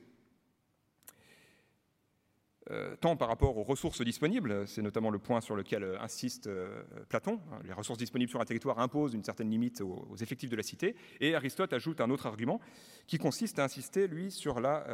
Euh, 2.69 2.95
tant 2.99 3.15
par 3.15 3.29
rapport 3.29 3.57
aux 3.57 3.63
ressources 3.63 4.01
disponibles, 4.01 4.67
c'est 4.67 4.81
notamment 4.81 5.09
le 5.09 5.19
point 5.19 5.39
sur 5.39 5.55
lequel 5.55 5.83
euh, 5.83 6.01
insiste 6.01 6.47
euh, 6.47 6.83
Platon, 7.07 7.39
hein, 7.51 7.59
les 7.63 7.71
ressources 7.71 7.99
disponibles 7.99 8.29
sur 8.29 8.41
un 8.41 8.45
territoire 8.45 8.79
imposent 8.79 9.13
une 9.13 9.23
certaine 9.23 9.49
limite 9.49 9.79
aux, 9.79 10.15
effectifs 10.19 10.49
de 10.49 10.55
la 10.55 10.63
cité, 10.63 10.95
et 11.21 11.33
Aristote 11.35 11.71
ajoute 11.71 12.01
un 12.01 12.09
autre 12.09 12.25
argument 12.25 12.59
qui 13.05 13.17
consiste 13.17 13.59
à 13.59 13.63
insister, 13.63 14.07
lui, 14.07 14.31
sur 14.31 14.59
la 14.59 14.85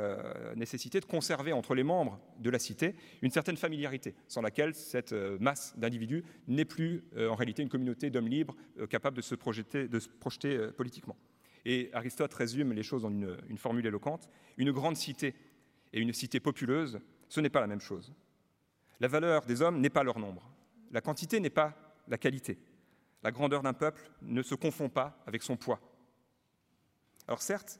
nécessité 0.55 0.99
de 0.99 1.05
conserver 1.05 1.51
entre 1.51 1.73
les 1.73 1.83
membres 1.83 2.19
de 2.39 2.49
la 2.49 2.59
cité 2.59 2.95
une 3.23 3.31
certaine 3.31 3.57
familiarité, 3.57 4.13
sans 4.27 4.41
laquelle 4.41 4.75
cette 4.75 5.13
masse 5.13 5.73
d'individus 5.77 6.23
n'est 6.47 6.65
plus 6.65 7.03
en 7.17 7.33
réalité 7.33 7.63
une 7.63 7.69
communauté 7.69 8.11
d'hommes 8.11 8.27
libres 8.27 8.55
se, 8.77 9.35
projeter, 9.35 9.87
de 9.87 9.99
se 9.99 10.09
projeter 10.09 10.67
politiquement. 10.77 11.17
Et 11.65 11.89
Aristote 11.93 12.33
résume 12.33 12.73
les 12.73 12.83
choses 12.83 13.01
dans 13.01 13.09
une, 13.09 13.37
une 13.49 13.57
formule 13.57 13.85
éloquente, 13.85 14.29
une 14.57 14.71
grande 14.71 14.97
cité 14.97 15.33
et 15.93 15.99
une 15.99 16.13
cité 16.13 16.39
populeuse 16.39 16.99
ce 17.33 17.41
n'est 17.41 17.49
pas 17.49 17.61
la 17.61 17.67
même 17.67 17.81
chose. 17.81 18.13
La 18.99 19.07
valeur 19.07 19.43
des 19.47 19.63
hommes 19.63 19.81
n'est 19.81 19.89
pas 19.89 20.03
leur 20.03 20.19
nombre. 20.19 20.47
La 20.91 21.01
quantité 21.01 21.39
n'est 21.39 21.49
pas 21.49 21.73
la 22.07 22.19
qualité. 22.19 22.59
La 23.23 23.31
grandeur 23.31 23.63
d'un 23.63 23.73
peuple 23.73 24.07
ne 24.21 24.43
se 24.43 24.53
confond 24.53 24.87
pas 24.87 25.17
avec 25.25 25.41
son 25.41 25.57
poids. 25.57 25.79
Alors 27.27 27.41
certes, 27.41 27.79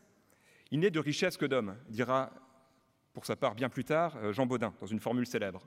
il 0.71 0.79
n'est 0.79 0.89
de 0.89 0.99
richesse 0.99 1.37
que 1.37 1.45
d'hommes, 1.45 1.77
dira 1.87 2.31
pour 3.13 3.27
sa 3.27 3.35
part 3.35 3.53
bien 3.53 3.69
plus 3.69 3.85
tard 3.85 4.17
euh, 4.17 4.33
Jean 4.33 4.47
Baudin 4.47 4.73
dans 4.79 4.87
une 4.87 4.99
formule 4.99 5.27
célèbre 5.27 5.61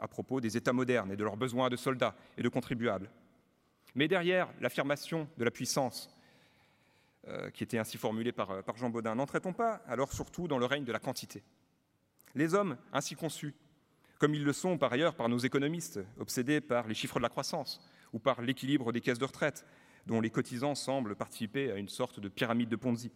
à 0.00 0.08
propos 0.08 0.40
des 0.40 0.56
États 0.56 0.72
modernes 0.72 1.12
et 1.12 1.16
de 1.16 1.22
leurs 1.22 1.36
besoins 1.36 1.68
de 1.68 1.76
soldats 1.76 2.16
et 2.36 2.42
de 2.42 2.48
contribuables. 2.48 3.12
Mais 3.94 4.08
derrière 4.08 4.52
l'affirmation 4.60 5.28
de 5.38 5.44
la 5.44 5.52
puissance 5.52 6.12
euh, 7.28 7.48
qui 7.50 7.62
était 7.62 7.78
ainsi 7.78 7.96
formulée 7.96 8.32
par, 8.32 8.50
euh, 8.50 8.62
par 8.62 8.76
Jean 8.76 8.90
Baudin, 8.90 9.14
n'entrait-on 9.14 9.52
pas 9.52 9.82
alors 9.86 10.12
surtout 10.12 10.48
dans 10.48 10.58
le 10.58 10.66
règne 10.66 10.84
de 10.84 10.92
la 10.92 10.98
quantité? 10.98 11.44
Les 12.34 12.54
hommes 12.54 12.76
ainsi 12.92 13.14
conçus, 13.14 13.54
comme 14.18 14.34
ils 14.34 14.44
le 14.44 14.52
sont 14.52 14.78
par 14.78 14.92
ailleurs 14.92 15.14
par 15.14 15.28
nos 15.28 15.38
économistes, 15.38 16.00
obsédés 16.18 16.60
par 16.60 16.86
les 16.86 16.94
chiffres 16.94 17.18
de 17.18 17.22
la 17.22 17.28
croissance 17.28 17.80
ou 18.12 18.18
par 18.18 18.42
l'équilibre 18.42 18.92
des 18.92 19.00
caisses 19.00 19.18
de 19.18 19.24
retraite, 19.24 19.64
dont 20.06 20.20
les 20.20 20.30
cotisants 20.30 20.74
semblent 20.74 21.16
participer 21.16 21.70
à 21.70 21.76
une 21.76 21.88
sorte 21.88 22.20
de 22.20 22.28
pyramide 22.28 22.68
de 22.68 22.76
Ponzi. 22.76 23.12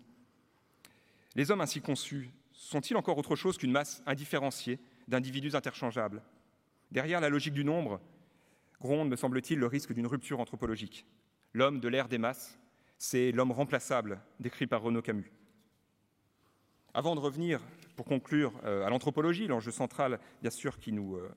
Les 1.34 1.50
hommes 1.50 1.60
ainsi 1.60 1.80
conçus 1.80 2.30
sont-ils 2.52 2.96
encore 2.96 3.18
autre 3.18 3.36
chose 3.36 3.58
qu'une 3.58 3.72
masse 3.72 4.02
indifférenciée 4.06 4.78
d'individus 5.08 5.56
interchangeables? 5.56 6.22
Derrière 6.90 7.20
la 7.20 7.28
logique 7.28 7.54
du 7.54 7.64
nombre 7.64 8.00
gronde, 8.80 9.08
me 9.08 9.16
semble-t-il, 9.16 9.58
le 9.58 9.66
risque 9.66 9.92
d'une 9.92 10.06
rupture 10.06 10.40
anthropologique. 10.40 11.06
L'homme 11.54 11.80
de 11.80 11.88
l'ère 11.88 12.08
des 12.08 12.18
masses, 12.18 12.58
c'est 12.98 13.32
l'homme 13.32 13.52
remplaçable 13.52 14.20
décrit 14.40 14.66
par 14.66 14.82
Renaud 14.82 15.02
Camus. 15.02 15.32
Avant 16.92 17.14
de 17.14 17.20
revenir, 17.20 17.60
pour 17.96 18.06
conclure, 18.06 18.52
euh, 18.64 18.84
à 18.84 18.90
l'anthropologie, 18.90 19.46
l'enjeu 19.46 19.70
central, 19.70 20.18
bien 20.42 20.50
sûr, 20.50 20.78
qui 20.78 20.92
nous, 20.92 21.16
euh, 21.16 21.30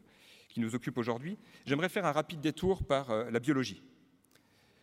qui 0.50 0.60
nous 0.60 0.76
occupe 0.76 0.98
aujourd'hui, 0.98 1.38
j'aimerais 1.66 1.90
faire 1.90 2.06
un 2.06 2.12
rapide 2.12 2.42
détour 2.42 2.84
par 2.84 3.12
euh, 3.12 3.30
la 3.30 3.40
biologie. 3.40 3.82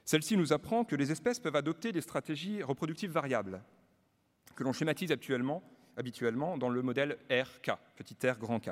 Celle-ci 0.04 0.36
nous 0.36 0.52
apprend 0.52 0.84
que 0.84 0.96
les 0.96 1.10
espèces 1.10 1.40
peuvent 1.40 1.56
adopter 1.56 1.92
des 1.92 2.00
stratégies 2.00 2.62
reproductives 2.62 3.10
variables, 3.10 3.62
que 4.54 4.62
l'on 4.62 4.72
schématise 4.72 5.10
actuellement, 5.12 5.62
habituellement 5.96 6.58
dans 6.58 6.68
le 6.68 6.82
modèle 6.82 7.18
RK, 7.30 7.72
petit 7.96 8.16
r, 8.26 8.38
grand 8.38 8.60
K. 8.60 8.70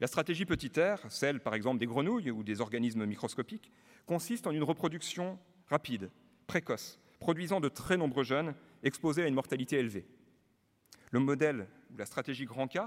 La 0.00 0.06
stratégie 0.06 0.44
petit 0.44 0.72
r, 0.78 0.98
celle 1.08 1.40
par 1.40 1.54
exemple 1.54 1.78
des 1.78 1.86
grenouilles 1.86 2.30
ou 2.30 2.42
des 2.42 2.60
organismes 2.60 3.06
microscopiques, 3.06 3.72
consiste 4.06 4.46
en 4.46 4.50
une 4.50 4.62
reproduction 4.62 5.38
rapide, 5.68 6.10
précoce, 6.46 7.00
produisant 7.20 7.60
de 7.60 7.68
très 7.68 7.96
nombreux 7.96 8.24
jeunes 8.24 8.54
exposés 8.82 9.22
à 9.22 9.26
une 9.26 9.34
mortalité 9.34 9.78
élevée. 9.78 10.06
Le 11.10 11.20
modèle 11.20 11.66
la 11.98 12.06
stratégie 12.06 12.44
grand 12.44 12.68
K 12.68 12.78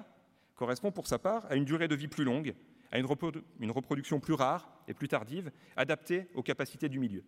correspond 0.55 0.91
pour 0.91 1.07
sa 1.07 1.19
part 1.19 1.45
à 1.49 1.55
une 1.55 1.65
durée 1.65 1.87
de 1.87 1.95
vie 1.95 2.07
plus 2.07 2.23
longue, 2.23 2.55
à 2.91 2.99
une, 2.99 3.05
reproduction 3.05 4.19
plus 4.19 4.33
rare 4.33 4.69
et 4.87 4.93
plus 4.93 5.07
tardive, 5.07 5.51
adaptée 5.75 6.27
aux 6.33 6.43
capacités 6.43 6.89
du 6.89 6.99
milieu. 6.99 7.23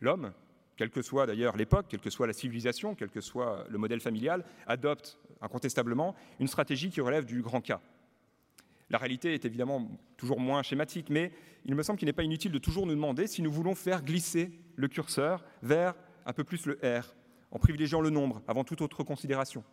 L'homme, 0.00 0.32
quelle 0.76 0.90
que 0.90 1.02
soit 1.02 1.26
d'ailleurs 1.26 1.56
l'époque, 1.56 1.86
quelle 1.88 2.00
que 2.00 2.10
soit 2.10 2.26
la 2.26 2.32
civilisation, 2.32 2.94
quel 2.94 3.10
que 3.10 3.20
soit 3.20 3.64
le 3.68 3.78
modèle 3.78 4.00
familial, 4.00 4.44
adopte 4.66 5.18
incontestablement 5.40 6.14
une 6.40 6.48
stratégie 6.48 6.90
qui 6.90 7.00
relève 7.00 7.24
du 7.24 7.42
grand 7.42 7.60
K. 7.60 7.74
La 8.90 8.98
réalité 8.98 9.34
est 9.34 9.44
évidemment 9.44 9.88
toujours 10.16 10.40
moins 10.40 10.62
schématique, 10.62 11.08
mais 11.10 11.32
il 11.64 11.74
me 11.74 11.82
semble 11.82 11.98
qu'il 11.98 12.06
n'est 12.06 12.12
pas 12.12 12.22
inutile 12.22 12.52
de 12.52 12.58
toujours 12.58 12.86
nous 12.86 12.94
demander 12.94 13.26
si 13.26 13.40
nous 13.40 13.50
voulons 13.50 13.74
faire 13.74 14.02
glisser 14.02 14.52
le 14.76 14.88
curseur 14.88 15.44
vers 15.62 15.94
un 16.26 16.32
peu 16.32 16.44
plus 16.44 16.66
le 16.66 16.78
R, 16.82 17.14
en 17.50 17.58
privilégiant 17.58 18.00
le 18.00 18.10
nombre 18.10 18.42
avant 18.46 18.64
toute 18.64 18.82
autre 18.82 19.02
considération 19.04 19.64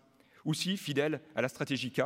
ou 0.46 0.54
si, 0.54 0.78
fidèles 0.78 1.22
à 1.36 1.42
la 1.42 1.50
stratégie 1.50 1.92
K, 1.92 2.02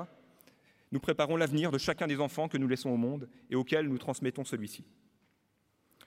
nous 0.91 0.99
préparons 0.99 1.35
l'avenir 1.35 1.71
de 1.71 1.77
chacun 1.77 2.07
des 2.07 2.19
enfants 2.19 2.47
que 2.47 2.57
nous 2.57 2.67
laissons 2.67 2.89
au 2.89 2.97
monde 2.97 3.27
et 3.49 3.55
auxquels 3.55 3.87
nous 3.87 3.97
transmettons 3.97 4.43
celui-ci. 4.43 4.85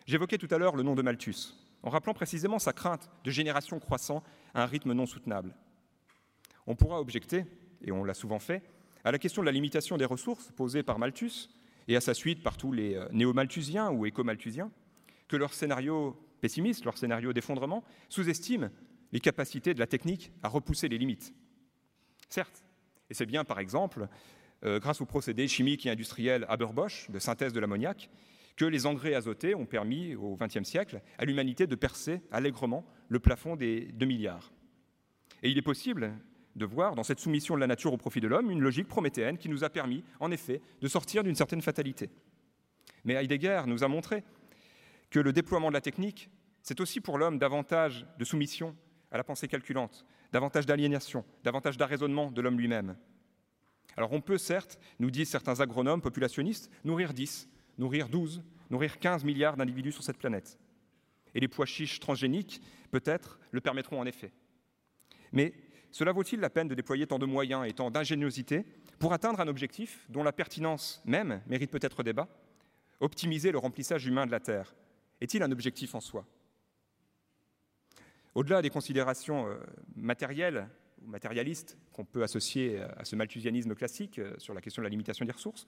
J'évoquais 0.06 0.38
tout 0.38 0.48
à 0.50 0.58
l'heure 0.58 0.76
le 0.76 0.82
nom 0.82 0.94
de 0.94 1.02
Malthus, 1.02 1.54
en 1.82 1.90
rappelant 1.90 2.14
précisément 2.14 2.58
sa 2.58 2.72
crainte 2.72 3.10
de 3.24 3.30
génération 3.30 3.78
croissant 3.80 4.22
à 4.54 4.62
un 4.62 4.66
rythme 4.66 4.92
non 4.92 5.06
soutenable. 5.06 5.54
On 6.66 6.74
pourra 6.74 7.00
objecter, 7.00 7.44
et 7.82 7.92
on 7.92 8.04
l'a 8.04 8.14
souvent 8.14 8.38
fait, 8.38 8.62
à 9.04 9.12
la 9.12 9.18
question 9.18 9.42
de 9.42 9.46
la 9.46 9.52
limitation 9.52 9.96
des 9.96 10.04
ressources 10.04 10.50
posée 10.52 10.82
par 10.82 10.98
Malthus 10.98 11.50
et 11.88 11.96
à 11.96 12.00
sa 12.00 12.14
suite 12.14 12.42
par 12.42 12.56
tous 12.56 12.72
les 12.72 12.94
euh, 12.94 13.08
néo-malthusiens 13.12 13.90
ou 13.90 14.06
éco-malthusiens, 14.06 14.70
que 15.28 15.36
leur 15.36 15.54
scénario 15.54 16.16
pessimiste, 16.40 16.84
leur 16.84 16.98
scénario 16.98 17.32
d'effondrement, 17.32 17.84
sous-estime 18.08 18.70
les 19.12 19.20
capacités 19.20 19.74
de 19.74 19.78
la 19.78 19.86
technique 19.86 20.32
à 20.42 20.48
repousser 20.48 20.88
les 20.88 20.98
limites 20.98 21.32
certes. 22.38 22.64
Et 23.10 23.14
c'est 23.14 23.26
bien, 23.26 23.44
par 23.44 23.58
exemple, 23.58 24.06
euh, 24.64 24.78
grâce 24.78 25.00
au 25.00 25.06
procédé 25.06 25.48
chimique 25.48 25.86
et 25.86 25.90
industriel 25.90 26.46
Haber-Bosch 26.48 27.10
de 27.10 27.18
synthèse 27.18 27.52
de 27.52 27.58
l'ammoniac, 27.58 28.10
que 28.54 28.64
les 28.64 28.86
engrais 28.86 29.14
azotés 29.14 29.56
ont 29.56 29.66
permis 29.66 30.14
au 30.14 30.36
XXe 30.36 30.62
siècle 30.62 31.00
à 31.18 31.24
l'humanité 31.24 31.66
de 31.66 31.74
percer 31.74 32.20
allègrement 32.30 32.84
le 33.08 33.18
plafond 33.18 33.56
des 33.56 33.86
2 33.92 34.06
milliards. 34.06 34.52
Et 35.42 35.50
il 35.50 35.58
est 35.58 35.62
possible 35.62 36.12
de 36.54 36.64
voir 36.64 36.94
dans 36.94 37.02
cette 37.02 37.18
soumission 37.18 37.56
de 37.56 37.60
la 37.60 37.66
nature 37.66 37.92
au 37.92 37.96
profit 37.96 38.20
de 38.20 38.28
l'homme 38.28 38.52
une 38.52 38.60
logique 38.60 38.86
prométhéenne 38.86 39.36
qui 39.36 39.48
nous 39.48 39.64
a 39.64 39.70
permis, 39.70 40.04
en 40.20 40.30
effet, 40.30 40.60
de 40.80 40.88
sortir 40.88 41.24
d'une 41.24 41.36
certaine 41.36 41.62
fatalité. 41.62 42.08
Mais 43.04 43.14
Heidegger 43.14 43.62
nous 43.66 43.82
a 43.82 43.88
montré 43.88 44.22
que 45.10 45.18
le 45.18 45.32
déploiement 45.32 45.68
de 45.68 45.74
la 45.74 45.80
technique, 45.80 46.30
c'est 46.62 46.80
aussi 46.80 47.00
pour 47.00 47.18
l'homme 47.18 47.38
davantage 47.38 48.06
de 48.16 48.24
soumission 48.24 48.76
à 49.10 49.16
la 49.16 49.24
pensée 49.24 49.48
calculante, 49.48 50.04
davantage 50.32 50.66
d'aliénation, 50.66 51.24
davantage 51.44 51.76
d'arraisonnement 51.76 52.30
de 52.30 52.40
l'homme 52.40 52.58
lui-même. 52.58 52.96
Alors 53.96 54.12
on 54.12 54.20
peut 54.20 54.38
certes, 54.38 54.78
nous 54.98 55.10
disent 55.10 55.30
certains 55.30 55.60
agronomes 55.60 56.02
populationnistes, 56.02 56.70
nourrir 56.84 57.12
10, 57.12 57.48
nourrir 57.78 58.08
12, 58.08 58.42
nourrir 58.70 58.98
15 58.98 59.24
milliards 59.24 59.56
d'individus 59.56 59.92
sur 59.92 60.02
cette 60.02 60.18
planète. 60.18 60.58
Et 61.34 61.40
les 61.40 61.48
pois 61.48 61.66
chiches 61.66 62.00
transgéniques, 62.00 62.60
peut-être, 62.90 63.38
le 63.50 63.60
permettront 63.60 64.00
en 64.00 64.06
effet. 64.06 64.32
Mais 65.32 65.54
cela 65.90 66.12
vaut-il 66.12 66.40
la 66.40 66.50
peine 66.50 66.68
de 66.68 66.74
déployer 66.74 67.06
tant 67.06 67.18
de 67.18 67.26
moyens 67.26 67.66
et 67.66 67.72
tant 67.72 67.90
d'ingéniosité 67.90 68.64
pour 68.98 69.12
atteindre 69.12 69.40
un 69.40 69.48
objectif 69.48 70.06
dont 70.08 70.22
la 70.22 70.32
pertinence 70.32 71.02
même 71.04 71.42
mérite 71.46 71.70
peut-être 71.70 72.02
débat? 72.02 72.28
Optimiser 73.00 73.52
le 73.52 73.58
remplissage 73.58 74.06
humain 74.06 74.26
de 74.26 74.30
la 74.30 74.40
Terre 74.40 74.74
est-il 75.20 75.42
un 75.42 75.50
objectif 75.50 75.94
en 75.94 76.00
soi? 76.00 76.26
Au-delà 78.38 78.62
des 78.62 78.70
considérations 78.70 79.48
euh, 79.48 79.56
matérielles 79.96 80.68
ou 81.02 81.08
matérialistes 81.08 81.76
qu'on 81.92 82.04
peut 82.04 82.22
associer 82.22 82.80
à 82.96 83.04
ce 83.04 83.16
malthusianisme 83.16 83.74
classique 83.74 84.20
euh, 84.20 84.32
sur 84.38 84.54
la 84.54 84.60
question 84.60 84.80
de 84.80 84.84
la 84.84 84.90
limitation 84.90 85.24
des 85.24 85.32
ressources, 85.32 85.66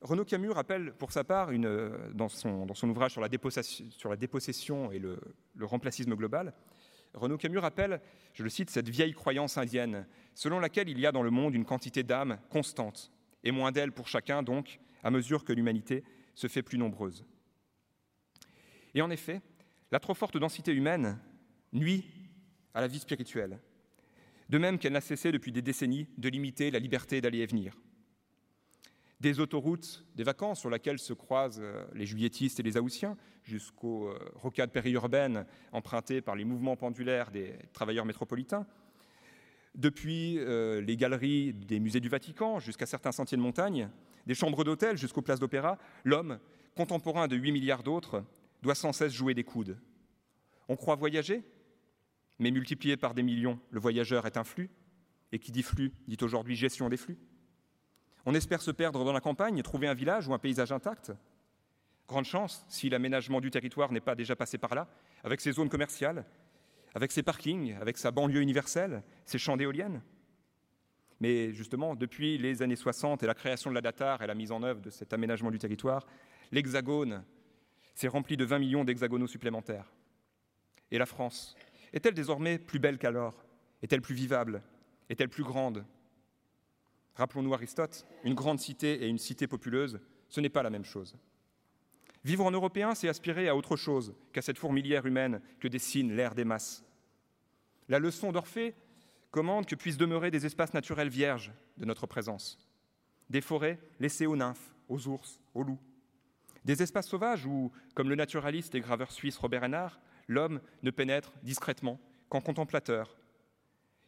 Renaud 0.00 0.24
Camus 0.24 0.50
rappelle 0.50 0.92
pour 0.94 1.12
sa 1.12 1.22
part, 1.22 1.52
une, 1.52 1.66
euh, 1.66 2.10
dans, 2.14 2.28
son, 2.28 2.66
dans, 2.66 2.74
son, 2.74 2.88
ouvrage 2.88 3.12
sur 3.12 3.20
la, 3.20 3.28
sur 3.62 4.10
la 4.10 4.16
dépossession 4.16 4.90
et 4.90 4.98
le, 4.98 5.20
le, 5.54 5.64
remplacisme 5.64 6.16
global, 6.16 6.52
Renaud 7.14 7.38
Camus 7.38 7.58
rappelle, 7.58 8.00
je 8.32 8.42
le 8.42 8.50
cite, 8.50 8.68
cette 8.68 8.88
vieille 8.88 9.12
croyance 9.12 9.56
indienne, 9.56 10.04
selon 10.34 10.58
laquelle 10.58 10.88
il 10.88 10.98
y 10.98 11.06
a 11.06 11.12
dans 11.12 11.22
le 11.22 11.30
monde 11.30 11.54
une 11.54 11.64
quantité 11.64 12.02
d'âmes 12.02 12.40
constante, 12.50 13.12
et 13.44 13.52
moins 13.52 13.70
d'elles 13.70 13.92
pour 13.92 14.08
chacun, 14.08 14.42
donc, 14.42 14.80
à 15.04 15.12
mesure 15.12 15.44
que 15.44 15.52
l'humanité 15.52 16.02
se 16.34 16.48
fait 16.48 16.62
plus 16.62 16.78
nombreuse. 16.78 17.24
Et 18.94 19.02
en 19.02 19.10
effet, 19.10 19.42
la 19.92 20.00
trop 20.00 20.14
forte 20.14 20.36
densité 20.38 20.72
humaine 20.72 21.20
nuit 21.72 22.04
à 22.74 22.80
la 22.80 22.86
vie 22.86 22.98
spirituelle, 22.98 23.58
de 24.48 24.58
même 24.58 24.78
qu'elle 24.78 24.92
n'a 24.92 25.00
cessé 25.00 25.32
depuis 25.32 25.52
des 25.52 25.62
décennies 25.62 26.08
de 26.18 26.28
limiter 26.28 26.70
la 26.70 26.78
liberté 26.78 27.20
d'aller 27.20 27.38
et 27.38 27.46
venir. 27.46 27.76
des 29.20 29.38
autoroutes 29.38 30.04
des 30.16 30.24
vacances 30.24 30.58
sur 30.58 30.68
lesquelles 30.68 30.98
se 30.98 31.12
croisent 31.12 31.60
euh, 31.62 31.84
les 31.94 32.06
juilletistes 32.06 32.58
et 32.58 32.62
les 32.64 32.76
haussiens, 32.76 33.16
jusqu'aux 33.44 34.08
euh, 34.08 34.18
rocades 34.34 34.72
périurbaines 34.72 35.46
empruntées 35.70 36.20
par 36.20 36.34
les 36.34 36.44
mouvements 36.44 36.76
pendulaires 36.76 37.30
des 37.30 37.54
travailleurs 37.72 38.04
métropolitains, 38.04 38.66
depuis 39.74 40.38
euh, 40.38 40.80
les 40.80 40.96
galeries 40.96 41.52
des 41.52 41.80
musées 41.80 42.00
du 42.00 42.08
Vatican 42.08 42.58
jusqu'à 42.58 42.86
certains 42.86 43.12
sentiers 43.12 43.38
de 43.38 43.42
montagne, 43.42 43.88
des 44.26 44.34
chambres 44.34 44.64
d'hôtel 44.64 44.96
jusqu'aux 44.96 45.22
places 45.22 45.40
d'opéra, 45.40 45.78
l'homme, 46.04 46.38
contemporain 46.76 47.28
de 47.28 47.36
8 47.36 47.52
milliards 47.52 47.82
d'autres, 47.82 48.24
doit 48.62 48.74
sans 48.74 48.92
cesse 48.92 49.12
jouer 49.12 49.34
des 49.34 49.44
coudes. 49.44 49.78
On 50.68 50.76
croit 50.76 50.94
voyager, 50.94 51.42
mais 52.42 52.50
multiplié 52.50 52.96
par 52.96 53.14
des 53.14 53.22
millions, 53.22 53.60
le 53.70 53.78
voyageur 53.78 54.26
est 54.26 54.36
un 54.36 54.42
flux, 54.42 54.68
et 55.30 55.38
qui 55.38 55.52
dit 55.52 55.62
flux 55.62 55.92
dit 56.08 56.18
aujourd'hui 56.20 56.56
gestion 56.56 56.88
des 56.88 56.96
flux. 56.96 57.16
On 58.26 58.34
espère 58.34 58.60
se 58.60 58.72
perdre 58.72 59.04
dans 59.04 59.12
la 59.12 59.20
campagne, 59.20 59.62
trouver 59.62 59.86
un 59.86 59.94
village 59.94 60.26
ou 60.26 60.34
un 60.34 60.38
paysage 60.38 60.72
intact. 60.72 61.12
Grande 62.08 62.24
chance 62.24 62.66
si 62.68 62.90
l'aménagement 62.90 63.40
du 63.40 63.50
territoire 63.50 63.92
n'est 63.92 64.00
pas 64.00 64.16
déjà 64.16 64.34
passé 64.34 64.58
par 64.58 64.74
là, 64.74 64.88
avec 65.22 65.40
ses 65.40 65.52
zones 65.52 65.68
commerciales, 65.68 66.24
avec 66.94 67.12
ses 67.12 67.22
parkings, 67.22 67.74
avec 67.80 67.96
sa 67.96 68.10
banlieue 68.10 68.42
universelle, 68.42 69.04
ses 69.24 69.38
champs 69.38 69.56
d'éoliennes. 69.56 70.02
Mais 71.20 71.52
justement, 71.52 71.94
depuis 71.94 72.38
les 72.38 72.60
années 72.60 72.76
60 72.76 73.22
et 73.22 73.26
la 73.28 73.34
création 73.34 73.70
de 73.70 73.76
la 73.76 73.80
DATAR 73.80 74.20
et 74.20 74.26
la 74.26 74.34
mise 74.34 74.50
en 74.50 74.64
œuvre 74.64 74.80
de 74.80 74.90
cet 74.90 75.12
aménagement 75.12 75.52
du 75.52 75.58
territoire, 75.58 76.06
l'Hexagone 76.50 77.24
s'est 77.94 78.08
rempli 78.08 78.36
de 78.36 78.44
20 78.44 78.58
millions 78.58 78.84
d'hexagonaux 78.84 79.28
supplémentaires. 79.28 79.92
Et 80.90 80.98
la 80.98 81.06
France 81.06 81.56
est-elle 81.92 82.14
désormais 82.14 82.58
plus 82.58 82.78
belle 82.78 82.98
qu'alors? 82.98 83.44
Est-elle 83.82 84.02
plus 84.02 84.14
vivable? 84.14 84.62
Est-elle 85.08 85.28
plus 85.28 85.42
grande? 85.42 85.84
Rappelons-nous 87.14 87.52
Aristote, 87.52 88.06
une 88.24 88.34
grande 88.34 88.58
cité 88.58 89.04
et 89.04 89.08
une 89.08 89.18
cité 89.18 89.46
populeuse, 89.46 90.00
ce 90.28 90.40
n'est 90.40 90.48
pas 90.48 90.62
la 90.62 90.70
même 90.70 90.84
chose. 90.84 91.16
Vivre 92.24 92.44
en 92.44 92.50
Européen, 92.50 92.94
c'est 92.94 93.08
aspirer 93.08 93.48
à 93.48 93.56
autre 93.56 93.76
chose 93.76 94.14
qu'à 94.32 94.42
cette 94.42 94.58
fourmilière 94.58 95.06
humaine 95.06 95.40
que 95.60 95.68
dessine 95.68 96.14
l'ère 96.14 96.34
des 96.34 96.44
masses. 96.44 96.84
La 97.88 97.98
leçon 97.98 98.32
d'Orphée 98.32 98.74
commande 99.30 99.66
que 99.66 99.74
puissent 99.74 99.96
demeurer 99.96 100.30
des 100.30 100.46
espaces 100.46 100.72
naturels 100.72 101.08
vierges 101.08 101.52
de 101.78 101.84
notre 101.84 102.06
présence, 102.06 102.58
des 103.28 103.40
forêts 103.40 103.78
laissées 103.98 104.26
aux 104.26 104.36
nymphes, 104.36 104.72
aux 104.88 105.08
ours, 105.08 105.40
aux 105.54 105.64
loups, 105.64 105.80
des 106.64 106.82
espaces 106.82 107.08
sauvages 107.08 107.44
où, 107.44 107.72
comme 107.94 108.08
le 108.08 108.14
naturaliste 108.14 108.74
et 108.74 108.80
graveur 108.80 109.10
suisse 109.10 109.36
Robert 109.36 109.64
Hénard, 109.64 110.00
l'homme 110.32 110.60
ne 110.82 110.90
pénètre 110.90 111.32
discrètement 111.42 112.00
qu'en 112.28 112.40
contemplateur, 112.40 113.16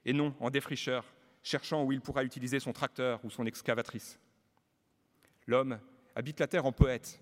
et 0.04 0.12
non 0.12 0.34
en 0.40 0.50
défricheur 0.50 1.14
cherchant 1.42 1.84
où 1.84 1.92
il 1.92 2.00
pourra 2.00 2.24
utiliser 2.24 2.58
son 2.58 2.72
tracteur 2.72 3.22
ou 3.24 3.30
son 3.30 3.46
excavatrice. 3.46 4.18
L'homme 5.46 5.78
habite 6.14 6.40
la 6.40 6.46
terre 6.46 6.66
en 6.66 6.72
poète, 6.72 7.20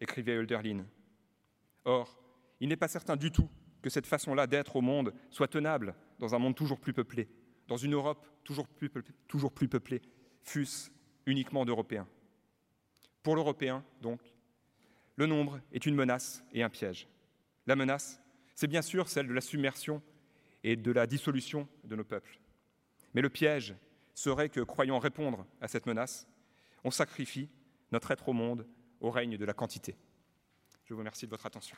écrivait 0.00 0.36
Hölderlin. 0.36 0.84
Or, 1.84 2.18
il 2.60 2.68
n'est 2.68 2.76
pas 2.76 2.88
certain 2.88 3.16
du 3.16 3.30
tout 3.32 3.48
que 3.82 3.90
cette 3.90 4.06
façon-là 4.06 4.46
d'être 4.46 4.76
au 4.76 4.80
monde 4.80 5.12
soit 5.30 5.48
tenable 5.48 5.94
dans 6.18 6.34
un 6.34 6.38
monde 6.38 6.54
toujours 6.54 6.80
plus 6.80 6.92
peuplé, 6.92 7.28
dans 7.68 7.76
une 7.76 7.94
Europe 7.94 8.26
toujours 8.44 8.68
plus 8.68 8.88
peuplée, 8.88 9.14
toujours 9.26 9.52
plus 9.52 9.68
peuplée 9.68 10.00
fût-ce 10.42 10.90
uniquement 11.26 11.64
d'Européens. 11.64 12.06
Pour 13.22 13.34
l'Européen, 13.34 13.84
donc, 14.00 14.20
le 15.16 15.26
nombre 15.26 15.60
est 15.72 15.86
une 15.86 15.96
menace 15.96 16.44
et 16.52 16.62
un 16.62 16.70
piège. 16.70 17.08
La 17.66 17.74
menace, 17.74 18.22
c'est 18.56 18.66
bien 18.66 18.82
sûr 18.82 19.08
celle 19.08 19.28
de 19.28 19.34
la 19.34 19.40
submersion 19.40 20.02
et 20.64 20.74
de 20.74 20.90
la 20.90 21.06
dissolution 21.06 21.68
de 21.84 21.94
nos 21.94 22.04
peuples. 22.04 22.40
Mais 23.14 23.20
le 23.20 23.28
piège 23.28 23.76
serait 24.14 24.48
que, 24.48 24.60
croyant 24.60 24.98
répondre 24.98 25.46
à 25.60 25.68
cette 25.68 25.86
menace, 25.86 26.26
on 26.82 26.90
sacrifie 26.90 27.50
notre 27.92 28.10
être 28.10 28.28
au 28.28 28.32
monde 28.32 28.66
au 29.00 29.10
règne 29.10 29.36
de 29.36 29.44
la 29.44 29.52
quantité. 29.52 29.94
Je 30.84 30.94
vous 30.94 30.98
remercie 30.98 31.26
de 31.26 31.30
votre 31.30 31.46
attention. 31.46 31.76